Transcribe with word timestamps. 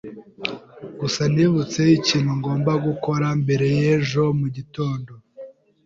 Gusa 0.99 1.21
nibutse 1.33 1.81
ikintu 1.97 2.31
ngomba 2.39 2.71
gukora 2.85 3.27
mbere 3.41 3.67
y'ejo 3.77 4.23
mu 4.39 4.47
gitondo. 4.55 5.11